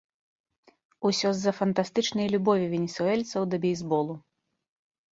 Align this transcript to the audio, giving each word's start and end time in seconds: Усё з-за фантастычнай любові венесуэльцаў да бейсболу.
Усё 1.09 1.29
з-за 1.41 1.51
фантастычнай 1.59 2.27
любові 2.39 2.65
венесуэльцаў 2.75 3.41
да 3.55 3.65
бейсболу. 3.71 4.21